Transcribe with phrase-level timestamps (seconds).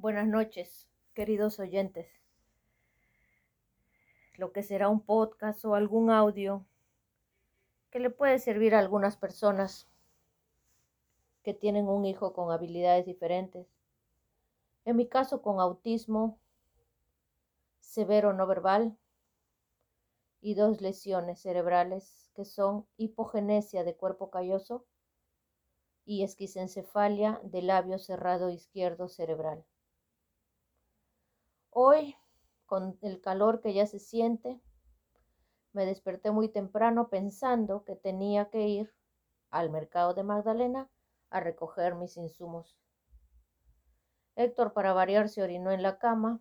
[0.00, 2.06] Buenas noches, queridos oyentes.
[4.36, 6.64] Lo que será un podcast o algún audio
[7.90, 9.88] que le puede servir a algunas personas
[11.42, 13.66] que tienen un hijo con habilidades diferentes.
[14.84, 16.38] En mi caso, con autismo
[17.80, 18.96] severo no verbal
[20.40, 24.86] y dos lesiones cerebrales que son hipogenesia de cuerpo calloso
[26.04, 29.64] y esquisencefalia del labio cerrado izquierdo cerebral.
[31.80, 32.16] Hoy,
[32.66, 34.60] con el calor que ya se siente,
[35.72, 38.92] me desperté muy temprano pensando que tenía que ir
[39.50, 40.90] al mercado de Magdalena
[41.30, 42.76] a recoger mis insumos.
[44.34, 46.40] Héctor, para variar, se orinó en la cama.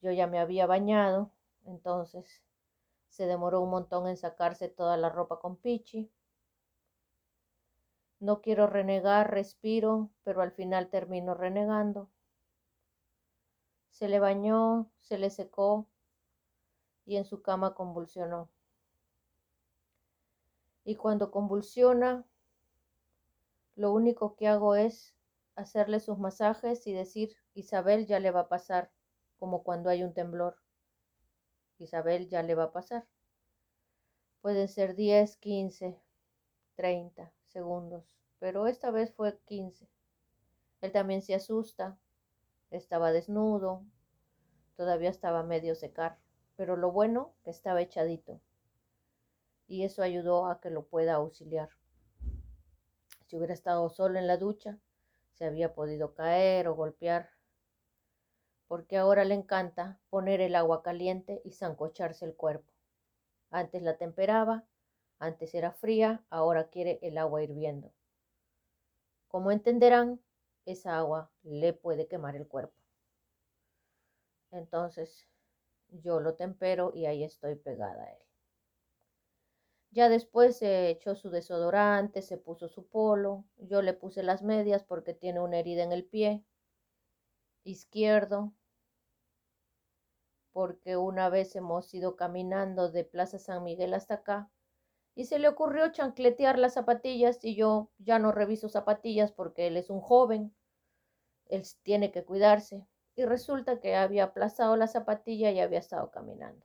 [0.00, 1.32] Yo ya me había bañado,
[1.64, 2.44] entonces
[3.08, 6.08] se demoró un montón en sacarse toda la ropa con Pichi.
[8.20, 12.10] No quiero renegar, respiro, pero al final termino renegando.
[13.96, 15.86] Se le bañó, se le secó
[17.06, 18.50] y en su cama convulsionó.
[20.84, 22.26] Y cuando convulsiona,
[23.74, 25.14] lo único que hago es
[25.54, 28.90] hacerle sus masajes y decir, Isabel ya le va a pasar,
[29.38, 30.58] como cuando hay un temblor.
[31.78, 33.06] Isabel ya le va a pasar.
[34.42, 35.98] Pueden ser 10, 15,
[36.74, 38.04] 30 segundos,
[38.40, 39.88] pero esta vez fue 15.
[40.82, 41.98] Él también se asusta,
[42.70, 43.84] estaba desnudo,
[44.76, 46.18] todavía estaba medio secar,
[46.56, 48.40] pero lo bueno que estaba echadito.
[49.66, 51.70] Y eso ayudó a que lo pueda auxiliar.
[53.26, 54.78] Si hubiera estado solo en la ducha,
[55.34, 57.30] se había podido caer o golpear,
[58.68, 62.72] porque ahora le encanta poner el agua caliente y zancocharse el cuerpo.
[63.50, 64.64] Antes la temperaba,
[65.18, 67.92] antes era fría, ahora quiere el agua hirviendo.
[69.28, 70.20] Como entenderán,
[70.66, 72.74] esa agua le puede quemar el cuerpo.
[74.50, 75.26] Entonces
[75.88, 78.22] yo lo tempero y ahí estoy pegada a él.
[79.90, 84.84] Ya después se echó su desodorante, se puso su polo, yo le puse las medias
[84.84, 86.44] porque tiene una herida en el pie
[87.64, 88.52] izquierdo,
[90.52, 94.50] porque una vez hemos ido caminando de Plaza San Miguel hasta acá
[95.14, 99.76] y se le ocurrió chancletear las zapatillas y yo ya no reviso zapatillas porque él
[99.76, 100.54] es un joven,
[101.48, 106.64] él tiene que cuidarse y resulta que había aplazado la zapatilla y había estado caminando.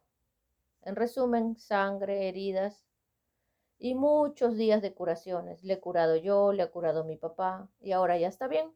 [0.82, 2.86] En resumen, sangre, heridas
[3.78, 5.64] y muchos días de curaciones.
[5.64, 8.74] Le he curado yo, le ha curado mi papá y ahora ya está bien.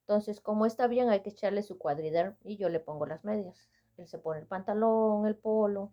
[0.00, 3.68] Entonces, como está bien, hay que echarle su cuadrider y yo le pongo las medias.
[3.96, 5.92] Él se pone el pantalón, el polo,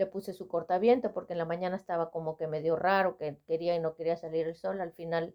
[0.00, 3.76] le puse su cortaviento porque en la mañana estaba como que medio raro, que quería
[3.76, 4.80] y no quería salir el sol.
[4.80, 5.34] Al final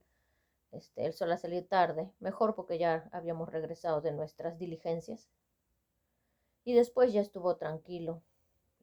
[0.72, 5.30] este, el sol ha salido tarde, mejor porque ya habíamos regresado de nuestras diligencias.
[6.64, 8.22] Y después ya estuvo tranquilo.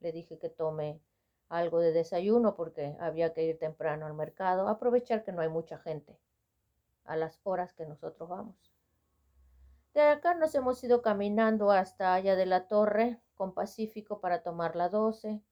[0.00, 1.00] Le dije que tome
[1.48, 5.78] algo de desayuno porque había que ir temprano al mercado, aprovechar que no hay mucha
[5.78, 6.18] gente
[7.04, 8.56] a las horas que nosotros vamos.
[9.94, 14.76] De acá nos hemos ido caminando hasta allá de la torre con Pacífico para tomar
[14.76, 15.42] la 12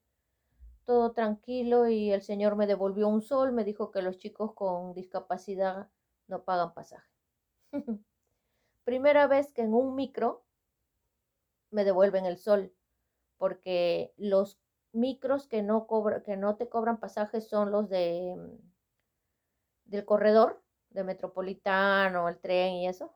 [0.85, 4.93] todo tranquilo y el señor me devolvió un sol, me dijo que los chicos con
[4.93, 5.87] discapacidad
[6.31, 7.07] no pagan pasaje.
[8.83, 10.43] Primera vez que en un micro
[11.69, 12.73] me devuelven el sol,
[13.37, 14.59] porque los
[14.91, 15.87] micros que no,
[16.25, 18.35] que no te cobran pasajes son los de
[19.85, 23.13] del corredor de metropolitano, el tren y eso.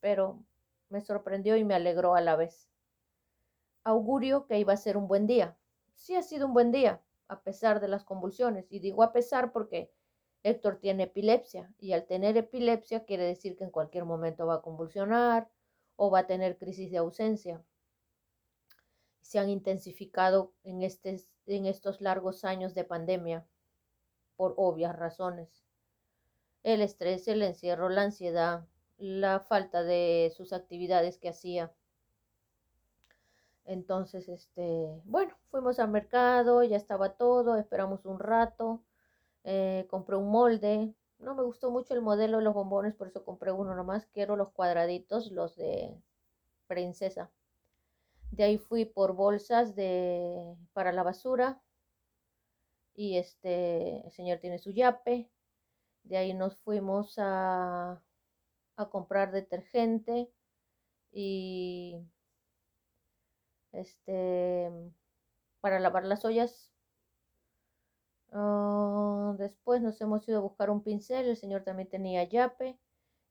[0.00, 0.42] Pero
[0.88, 2.70] me sorprendió y me alegró a la vez.
[3.84, 5.56] Augurio que iba a ser un buen día
[6.02, 8.70] sí ha sido un buen día, a pesar de las convulsiones.
[8.70, 9.92] Y digo a pesar porque
[10.44, 14.62] Héctor tiene epilepsia y al tener epilepsia quiere decir que en cualquier momento va a
[14.62, 15.48] convulsionar
[15.96, 17.62] o va a tener crisis de ausencia.
[19.20, 23.46] Se han intensificado en, estos largos años de pandemia
[24.36, 25.64] por obvias razones.
[26.64, 28.66] El estrés, el encierro, la ansiedad,
[28.98, 31.72] la falta de sus actividades que hacía
[33.64, 38.82] entonces, este, bueno, fuimos al mercado, ya estaba todo, esperamos un rato,
[39.44, 43.24] eh, compré un molde, no me gustó mucho el modelo de los bombones, por eso
[43.24, 45.96] compré uno nomás, quiero los cuadraditos, los de
[46.66, 47.30] princesa.
[48.30, 51.62] De ahí fui por bolsas de, para la basura
[52.94, 55.30] y este, el señor tiene su yape.
[56.04, 58.02] De ahí nos fuimos a,
[58.76, 60.30] a comprar detergente
[61.12, 61.96] y
[63.72, 64.70] este,
[65.60, 66.71] para lavar las ollas.
[68.32, 72.78] Ah, después nos hemos ido a buscar un pincel, el señor también tenía yape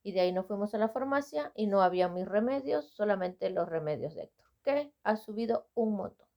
[0.03, 3.67] Y de ahí nos fuimos a la farmacia y no había mis remedios, solamente los
[3.67, 6.27] remedios de Héctor, que ha subido un montón.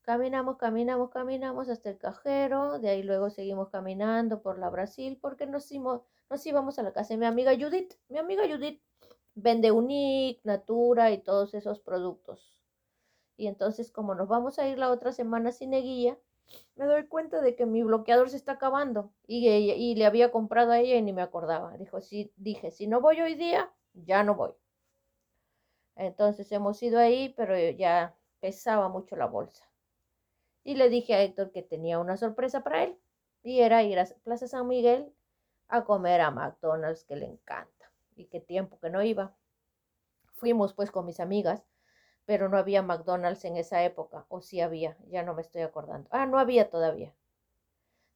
[0.00, 5.46] Caminamos, caminamos, caminamos hasta el cajero, de ahí luego seguimos caminando por la Brasil porque
[5.46, 5.70] nos,
[6.30, 7.94] nos íbamos a la casa de mi amiga Judith.
[8.08, 8.80] Mi amiga Judith
[9.34, 12.54] vende Unique, Natura y todos esos productos.
[13.36, 16.16] Y entonces como nos vamos a ir la otra semana sin neguilla,
[16.76, 20.72] me doy cuenta de que mi bloqueador se está acabando y, y, le había comprado
[20.72, 21.76] a ella y ni me acordaba.
[21.78, 24.52] Dijo, sí, dije, si no voy hoy día, ya no voy.
[25.96, 29.66] Entonces hemos ido ahí, pero ya pesaba mucho la bolsa
[30.66, 32.98] y le dije a Héctor que tenía una sorpresa para él
[33.44, 35.12] y era ir a Plaza San Miguel
[35.68, 39.36] a comer a McDonald's que le encanta y qué tiempo que no iba.
[40.34, 41.62] Fuimos pues con mis amigas,
[42.26, 46.08] pero no había McDonald's en esa época, o sí había, ya no me estoy acordando.
[46.12, 47.14] Ah, no había todavía.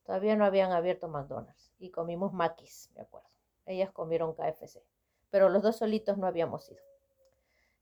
[0.05, 3.29] Todavía no habían abierto McDonald's y comimos Maquis, me acuerdo.
[3.65, 4.85] Ellas comieron KFC,
[5.31, 6.83] pero los dos solitos no habíamos ido.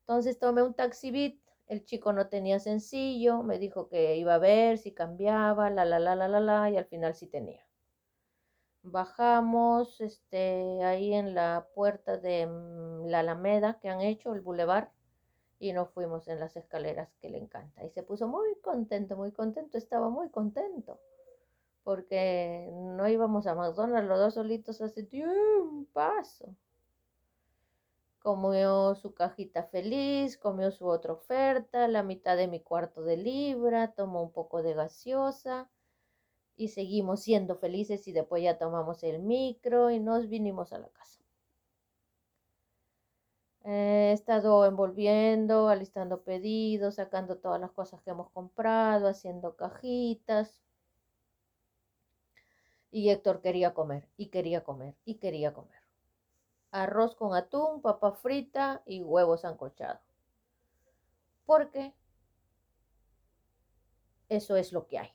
[0.01, 1.39] Entonces tomé un taxi beat
[1.69, 5.99] el chico no tenía sencillo, me dijo que iba a ver si cambiaba, la, la,
[5.99, 7.63] la, la, la, la, y al final sí tenía.
[8.83, 14.91] Bajamos este, ahí en la puerta de mm, la Alameda que han hecho, el bulevar,
[15.59, 17.85] y nos fuimos en las escaleras que le encanta.
[17.85, 21.01] Y se puso muy contento, muy contento, estaba muy contento,
[21.85, 26.55] porque no íbamos a McDonald's los dos solitos hace un paso
[28.29, 33.93] comió su cajita feliz, comió su otra oferta, la mitad de mi cuarto de libra,
[33.93, 35.71] tomó un poco de gaseosa
[36.57, 40.89] y seguimos siendo felices y después ya tomamos el micro y nos vinimos a la
[40.89, 41.21] casa.
[43.71, 50.63] He estado envolviendo, alistando pedidos, sacando todas las cosas que hemos comprado, haciendo cajitas.
[52.91, 55.89] Y Héctor quería comer, y quería comer, y quería comer
[56.71, 60.01] arroz con atún, papa frita y huevos sancochado.
[61.47, 61.95] Porque
[64.29, 65.13] eso es lo que hay.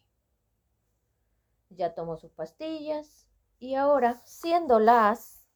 [1.70, 3.28] Ya tomó sus pastillas
[3.60, 5.48] y ahora, siendo las,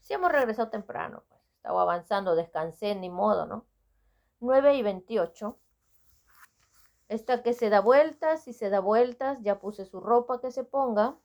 [0.00, 3.66] si hemos regresado temprano, pues estaba avanzando, descansé, ni modo, ¿no?
[4.40, 5.58] 9 y 28.
[7.08, 10.64] Esta que se da vueltas y se da vueltas, ya puse su ropa que se
[10.64, 11.18] ponga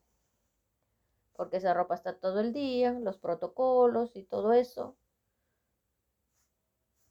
[1.36, 4.96] porque esa ropa está todo el día, los protocolos y todo eso.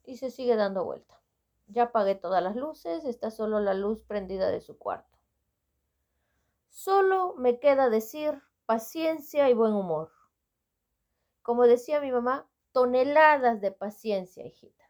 [0.04, 1.20] Y se sigue dando vuelta.
[1.66, 5.18] Ya apagué todas las luces, está solo la luz prendida de su cuarto.
[6.68, 10.10] Solo me queda decir paciencia y buen humor.
[11.42, 14.84] Como decía mi mamá, toneladas de paciencia, hijita.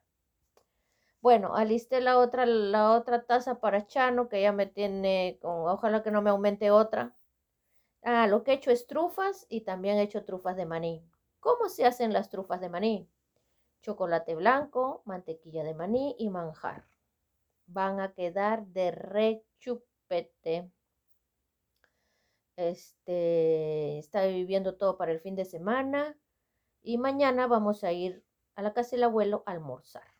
[1.21, 6.03] Bueno, alisté la otra, la otra taza para Chano, que ya me tiene, con, ojalá
[6.03, 7.15] que no me aumente otra,
[8.05, 11.03] Ah, lo que he hecho es trufas y también he hecho trufas de maní.
[11.41, 13.09] ¿Cómo se hacen las trufas de maní?
[13.81, 16.85] Chocolate blanco, mantequilla de maní y manjar.
[17.67, 20.71] Van a quedar de rechupete.
[22.57, 26.15] Este, está viviendo todo para el fin de semana
[26.85, 28.23] y mañana vamos a ir
[28.55, 30.15] a la casa del abuelo a almorzar.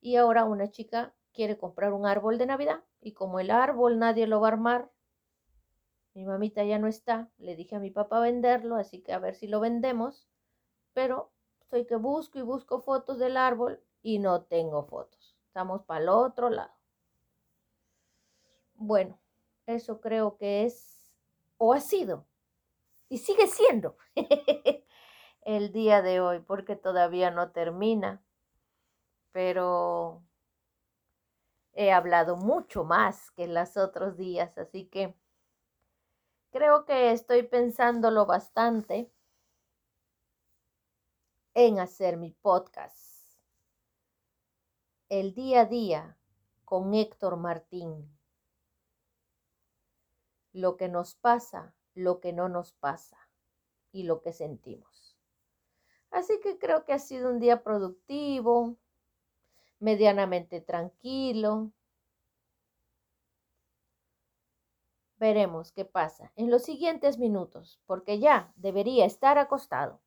[0.00, 4.26] Y ahora una chica quiere comprar un árbol de Navidad y como el árbol nadie
[4.26, 4.90] lo va a armar,
[6.14, 9.36] mi mamita ya no está, le dije a mi papá venderlo, así que a ver
[9.36, 10.26] si lo vendemos,
[10.94, 15.36] pero estoy que busco y busco fotos del árbol y no tengo fotos.
[15.46, 16.74] Estamos para el otro lado.
[18.74, 19.20] Bueno,
[19.66, 21.14] eso creo que es
[21.58, 22.26] o ha sido
[23.08, 23.96] y sigue siendo
[25.46, 28.22] el día de hoy porque todavía no termina,
[29.32, 30.22] pero
[31.72, 35.16] he hablado mucho más que los otros días, así que
[36.56, 39.12] Creo que estoy pensándolo bastante
[41.52, 43.36] en hacer mi podcast.
[45.10, 46.16] El día a día
[46.64, 48.10] con Héctor Martín.
[50.54, 53.18] Lo que nos pasa, lo que no nos pasa
[53.92, 55.05] y lo que sentimos.
[56.18, 58.76] Así que creo que ha sido un día productivo,
[59.80, 61.72] medianamente tranquilo,
[65.18, 70.00] Veremos qué pasa en los siguientes minutos, porque ya debería estar acostado.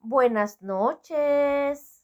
[0.00, 1.95] Buenas noches.